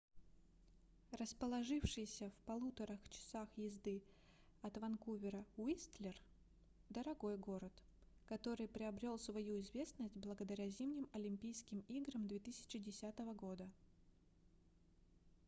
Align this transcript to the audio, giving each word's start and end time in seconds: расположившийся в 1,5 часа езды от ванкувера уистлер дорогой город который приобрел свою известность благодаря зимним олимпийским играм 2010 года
расположившийся 1.11 2.31
в 2.31 2.49
1,5 2.49 2.97
часа 3.11 3.47
езды 3.55 4.01
от 4.63 4.75
ванкувера 4.79 5.45
уистлер 5.57 6.19
дорогой 6.89 7.37
город 7.37 7.71
который 8.25 8.67
приобрел 8.67 9.19
свою 9.19 9.61
известность 9.61 10.17
благодаря 10.17 10.67
зимним 10.69 11.07
олимпийским 11.13 11.81
играм 11.87 12.27
2010 12.27 13.15
года 13.35 13.69